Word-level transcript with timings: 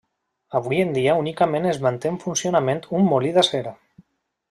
Avui 0.59 0.81
en 0.85 0.95
dia 0.95 1.17
únicament 1.25 1.69
es 1.73 1.81
manté 1.89 2.11
en 2.15 2.19
funcionament 2.25 2.85
un 3.01 3.09
molí 3.15 3.35
d'acer. 3.39 3.67